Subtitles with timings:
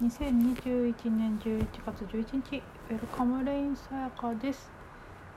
[0.00, 4.70] 2021年11月11日ウェルカムレインさやかです。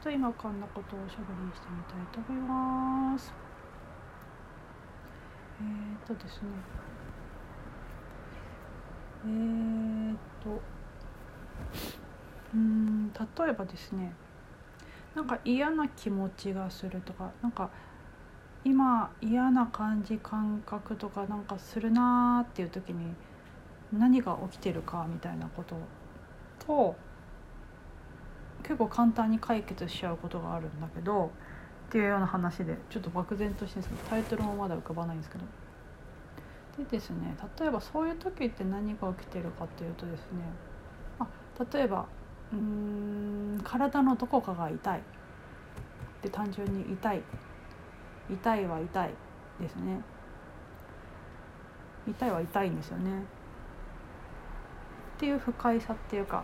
[0.01, 3.33] と今こんなことをおしゃべりしてみたいと思います。
[5.59, 6.47] えー、っとですね。
[9.25, 10.62] えー、っと
[12.54, 14.14] うん例えばですね。
[15.14, 17.70] なんか嫌な気持ちがするとかなんか
[18.64, 23.14] 今嫌な感じ感覚とかなんかするなーっていう時に
[23.98, 25.75] 何が起きてるかみたいなこと
[26.65, 26.96] と
[28.64, 31.32] 結構簡単に解決しちゃうことがあるんだけど
[31.89, 35.43] っていうような話でちょっと漠然としてるんですけどタイトルもまだ浮かばないんですけど。
[36.77, 40.27] でですね例えばそういう時って何が起きてるかっていうとですね
[41.19, 41.27] あ
[41.71, 42.07] 例えば
[42.52, 45.02] うーん体のどこかが痛い。
[46.23, 47.21] で単純に痛い。
[48.31, 49.09] 痛いは痛い
[49.61, 50.02] ですね。
[52.07, 53.23] 痛いは痛いんですよね。
[55.23, 56.43] っていう不快さっていうか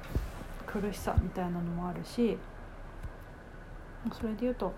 [0.66, 2.38] 苦しさみたいなのもあるし
[4.18, 4.74] それで言うと、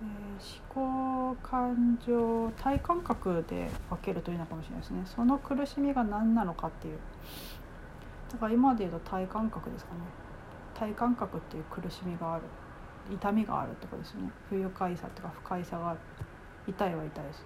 [0.00, 5.02] えー、思考感情体感覚で分けるといいのかもしれないですね。
[5.04, 6.98] その苦しみが何なのかっていう。
[8.30, 9.98] だから今で言うと体感覚ですかね。
[10.74, 12.44] 体感覚っていう苦しみがある。
[13.12, 14.30] 痛みがあるってことですね。
[14.48, 15.98] 不愉快さとか不快さがある。
[16.68, 17.44] 痛いは痛いです。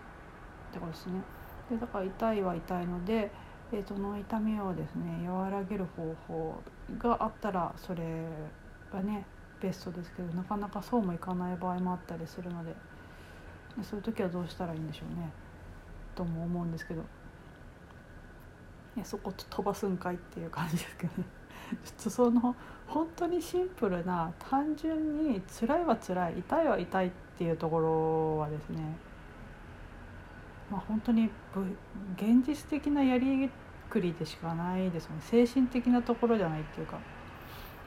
[0.71, 1.23] ってことですね。
[1.71, 3.33] でだから痛いは痛いので
[3.71, 6.61] でその痛みをですね和らげる方法
[6.99, 8.03] があったらそれ
[8.93, 9.25] がね
[9.61, 12.75] ベストですけどなかなかそうもいかない場合もあったりするので
[13.83, 15.31] そういう時はどうしたらいいんでしょうね
[16.15, 17.03] とも思うんですけど。
[18.97, 21.29] いやそこ飛ばすんかいっていう感じですけどね。
[21.85, 22.57] ちょっとその
[22.89, 28.97] 本当にシンプルな単純に辛いは辛い痛いは痛いっていうところはですね
[30.71, 31.29] まあ、本当に
[32.17, 33.51] 現実的なやり
[33.91, 36.99] くりでしかないですね精神的なところじゃないっていうか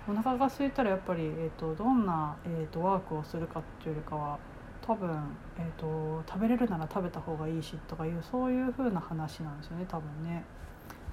[0.08, 4.38] お腹が空いたらやっぱり、えーと、どんな、えーと、ワークをするかっていうよりかは
[4.86, 5.10] 多分、
[5.58, 10.44] えーと、食べれるなら食べた方がいいしとかいうそういう風な話なんですよね多分ね。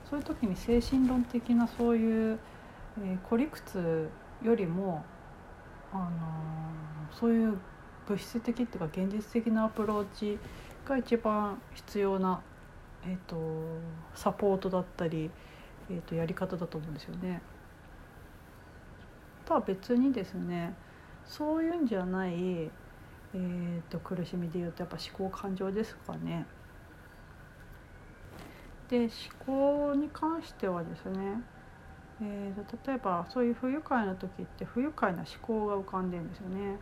[0.09, 2.39] そういう時に精神論的なそういう、
[3.01, 4.11] えー、孤立
[4.43, 5.05] よりも、
[5.93, 7.57] あのー、そういう
[8.09, 10.37] 物質的っていうか現実的なアプローチ
[10.85, 12.41] が一番必要な、
[13.05, 13.37] えーと、
[14.15, 15.31] サポートだったり、
[15.89, 17.41] えーと、やり方だと思うんですよね。
[19.51, 20.75] とは別にですね
[21.27, 26.47] そういうんじゃない、えーと、苦しみでいうとやっぱ思考感情ですかね。
[28.89, 29.09] で
[29.47, 31.41] 思考に関してはですね、
[32.21, 36.77] えー、と例えばそういう不愉快な時って不愉快な思考が浮かんでるんですよね。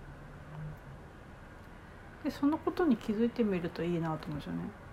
[2.24, 4.87] でそのことに気づいてみるといいなと思うんですよね。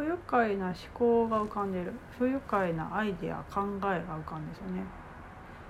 [0.00, 4.82] 不愉快な思考が浮かんでる不愉快なアイデア考えが浮かんですよね。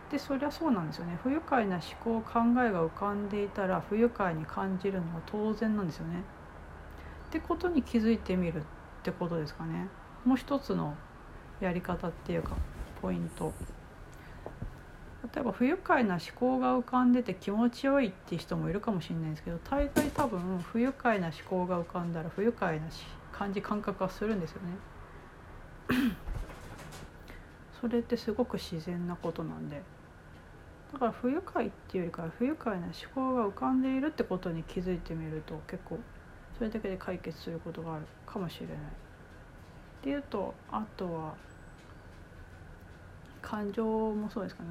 [0.09, 6.23] でそりゃそうなんですよね不愉快な思考考えが浮かんでいたら不愉快に感じるのは当然なんですよね。
[7.29, 8.63] ってことに気づいてみるっ
[9.03, 9.89] てことですかね。
[10.25, 10.95] もう一つの
[11.59, 12.55] やり方っていうか
[13.03, 13.53] ポイント。
[15.35, 22.87] 例えば不愉快な思考が浮かんでて気持ちよいっていう人もいるかもしれないんですけど大概多分不愉快な思考が浮かんだら不愉快な
[23.41, 24.69] 感じ感覚はするんですよね。
[27.81, 29.81] それってすごく自然なことなんで
[30.93, 35.99] だから不愉快っていうよりかは不愉快な思考が浮かんでいるってことに気づいてみると結構
[36.59, 38.77] それだけで解決することがあるかもしれない。
[38.77, 38.79] っ
[40.03, 41.35] ていうとあとは
[43.41, 44.69] 感情もそうですかね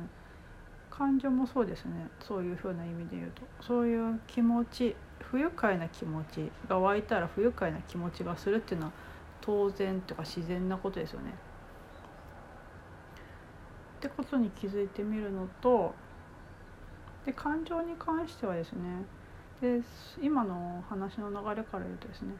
[0.91, 8.91] 感情もそうですねそういうふうな意味で言うとそういう気持ち不愉快な気持ちが湧いたら不愉快な気持ちがするっていうのは
[9.41, 11.33] 当然とか自然なことですよね。
[13.99, 15.93] ってことに気づいてみるのと
[17.25, 19.03] で感情に関してはですね
[19.61, 19.81] で
[20.21, 22.33] 今の話の流れから言うとですね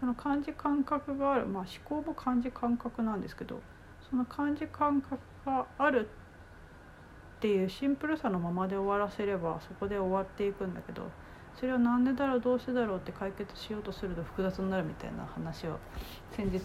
[0.00, 3.60] その感じ感覚があるまあ思考も感じ感覚なんですけど
[4.08, 6.08] その感じ感覚がある
[7.38, 11.10] っていうシンプルさのままで終わらせればそこで終わっていくんだけど
[11.58, 15.78] それを何でだろうどうしてだろうって解決しようとすると複雑になるみたいな話を
[16.32, 16.62] 先日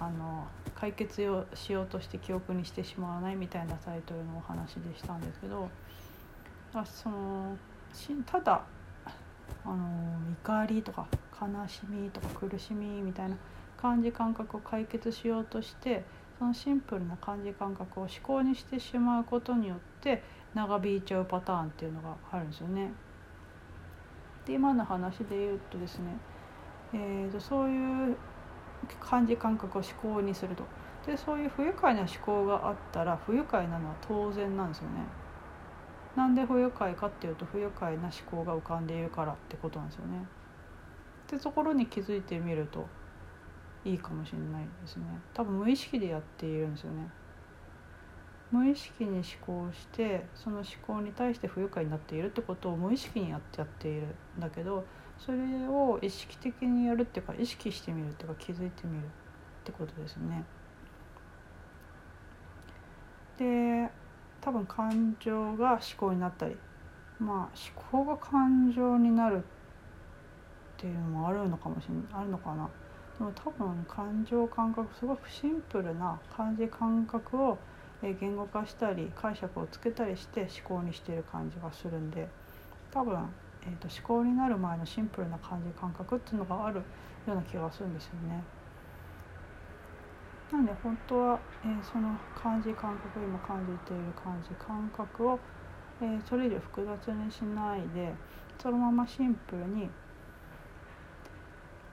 [0.00, 1.22] あの解決
[1.54, 5.68] しようとして記憶にしてしまわないみたいなタイトルのお話でしたんですけど
[6.74, 7.56] あその
[8.26, 8.62] ただ
[9.64, 11.06] あの怒りとか
[11.40, 13.36] 悲しみとか苦しみみたいな
[13.76, 16.04] 感じ感覚を解決しようとして
[16.38, 20.22] そのシンプルな感じ感覚を思考にしてしまうことによって
[20.54, 22.92] 長引いちゃうパターンっていうのがあるんですよね。
[24.46, 26.16] で今の話で言うとですね、
[26.92, 28.16] えーと、そういう
[29.00, 30.64] 感じ感覚を思考にすると
[31.06, 35.04] でそういう不愉快な思考があったら不愉快なのは当然なんですよね。
[36.16, 40.24] なんで不愉快かっていうと不愉快な思考が浮かんでいるからってことなんですよね。
[41.26, 42.86] ってところに気づいてみると
[43.84, 45.04] いいかもしれないですね。
[45.34, 47.08] 多分無意識でやっているんですよね。
[48.52, 54.06] 無意識に思考してその思考に対して不愉快になっているってことを無意識にやってやっている
[54.36, 54.84] んだけど
[55.18, 55.38] それ
[55.68, 59.08] を意識的にやるっていうか意識してみるっていうか気づいてみるっ
[59.64, 60.44] てことですね。
[63.38, 63.90] で
[64.42, 66.56] 多分感情が思考になったり
[67.18, 67.58] まあ
[67.92, 69.40] 思考が感情になるっ
[70.76, 72.68] ていうのもあるのかもしれないあるのかな
[73.18, 77.58] でも多分感情感覚すごくシンプルな感じ感覚を
[78.02, 82.28] 言語化したり解釈をつけたりして思考にしている感じがするんで
[82.90, 83.16] 多分、
[83.62, 86.84] えーと、思考になる前のシンプルな感じ感覚っていうのがあるよ
[87.28, 88.42] うな気がするんですよね。
[90.50, 95.38] なんで本当は、えー、その感じ感覚今感じている感じ感覚を、
[96.02, 98.12] えー、それ以上複雑にしないで
[98.60, 99.88] そのままシンプルに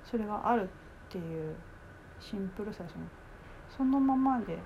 [0.03, 0.67] それがあるっ
[1.09, 1.56] ていう
[2.19, 3.03] シンプルさですね
[3.77, 4.59] そのままで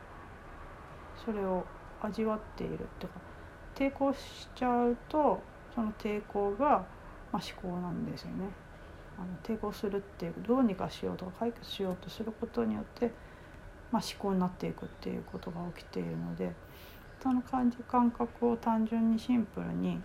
[1.26, 1.66] それを
[2.02, 3.20] 味わっているっていうか
[3.76, 5.42] 抵抗しちゃうと
[5.74, 6.86] その抵抗が、
[7.32, 8.50] まあ、思考なんですよね。
[9.18, 13.12] あの抵抗するっていうどうにかしようとか解決しようとすることによって
[13.94, 16.52] まあ、思考になっていくっていうことが起きているので
[17.22, 20.02] その感じ感覚を単純にシンプルに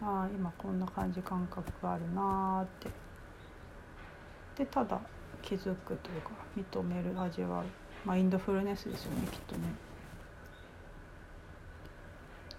[0.00, 2.88] ああ今こんな感じ感覚があるなーって。
[4.56, 5.00] でただ
[5.42, 7.64] 気づくというか認める味わう。
[8.04, 9.68] マインドフルネスですよねきっとね。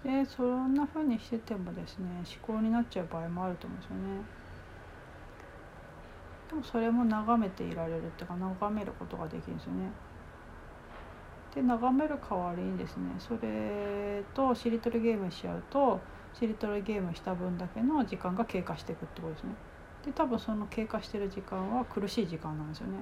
[0.04, 2.06] でそんな風にしててもですね
[2.46, 4.02] 思考になっちゃう場合もあると思うんですよね。
[6.50, 9.90] でもそれも眺めていられるっていうか眺めることができるんですよね。
[11.54, 16.00] で眺める代わりにですねそれとしりとりゲームしちゃうと
[16.34, 19.54] しりとりゲームした分だけの時間が経過していくってことですね。
[20.04, 22.98] で多分その経過してる時間は苦しい時間なんですよね。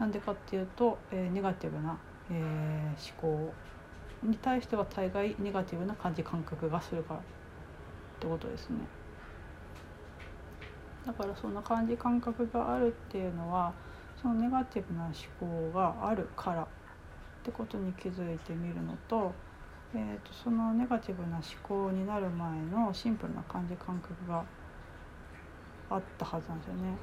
[0.00, 1.96] なんでかっていうと、えー、ネガティブな、
[2.30, 3.52] えー、思考
[4.22, 7.22] に対しては大概ネガティブな感じ感覚がするからっ
[8.18, 8.78] てことですね。
[11.06, 13.72] だからそんな感じ感覚があるっていうのは
[14.20, 16.66] そのネガティブな思考があるからっ
[17.42, 19.32] てことに気づいてみるのと,、
[19.94, 24.44] えーと、そのネガティブな思考になる前のシンプルな感じ感覚が
[25.90, 26.96] あったはずなんですよね。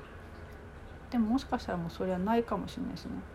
[1.10, 3.26] でももしかしたらもうそれはないかもしれないですね。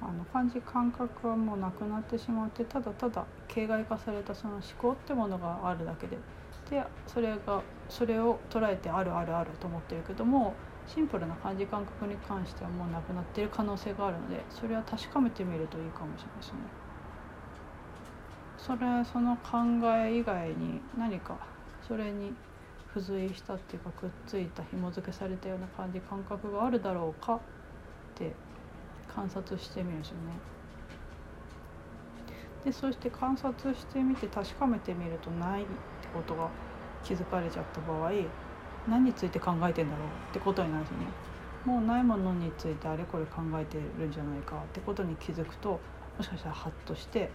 [0.00, 6.24] あの感じ感覚はもうなくなってしまってただただ形骸化されたその思考ってものがあるだけで
[6.66, 16.72] でそれがそれを捉えてあるあるあると思ってるけどもシンプルな感じ感覚に関してはもうなくなってる可能性があるのでそれは確かめてみるといいかもしれないですね。
[18.56, 19.58] それその考
[19.96, 22.36] え以外に何かそれに
[23.00, 27.40] 付随したっていうかくっついた紐付けされたような感じ感覚があるだろうかっ
[28.14, 28.32] て
[29.14, 30.20] 観察してみるんですよね。
[32.64, 36.48] でそして観察してみて確かめてみるとないってことが
[37.04, 38.10] 気づかれちゃった場合
[38.88, 41.06] 何について考えてんだろうってことになるんですよね。
[41.64, 45.80] もうないものについてあれこれ考えてるんじゃないかってことに気づくと
[46.16, 47.30] もしかしたらハッとして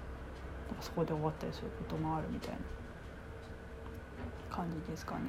[0.67, 2.80] なんかそこで終わったりすることもあるみたいな
[4.61, 5.21] 感じですかね。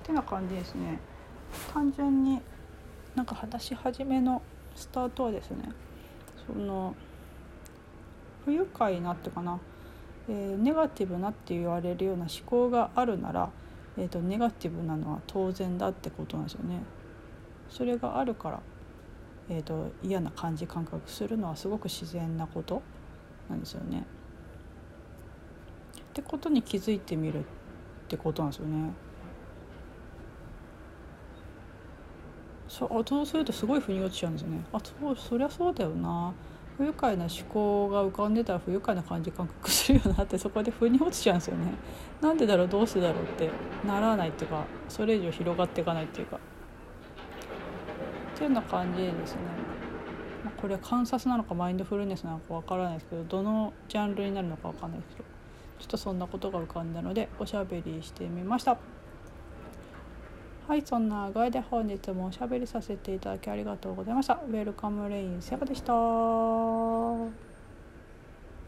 [0.00, 0.98] ってな感じですね。
[1.72, 2.40] 単純に
[3.14, 4.42] なんか話し始めの
[4.74, 5.68] スタートはですね
[6.46, 6.94] その
[8.44, 9.58] 不愉快なってかな
[10.28, 13.50] えー、ネガティブなって言われるような思考があるなら、
[13.98, 16.82] えーと、ネガティブなのは当然だってことなんですよね。
[17.68, 18.60] それがあるから、
[19.48, 22.80] えーと、嫌な感じ感覚するのはすごく自然なこと
[23.48, 24.06] なんですよね。
[26.10, 27.42] ってことに気づいてみるっ
[28.08, 28.90] てことなんですよね。
[32.68, 34.64] そうそうするとすごい腑に落ちちゃうんですよね。
[34.72, 36.32] あそうそりゃそうだよな。
[36.76, 41.74] 不愉快な思考が浮かんでたら不愉快な感じ感覚するよなってそこで腑に落ちちゃうんですよね。
[42.20, 43.50] なんでだろうどうしてだろうって
[43.86, 46.36] ならないっていうかそれ以上広がっていかないっていうか。
[46.36, 46.40] っ
[48.38, 49.40] ていうような感じですね。
[50.56, 55.39] これは観察なのかマインドフルネスなのかわからないですけどどのジャンルになるのかわかんないですけど。
[55.80, 58.76] ちょっとそんなことが浮かんだのでおしゃべりしてみました。
[60.68, 64.34] はい、そんな具合で本日もおしゃべりさせていただきありがとうございました。
[64.34, 67.49] ウェルカムレインセガでした。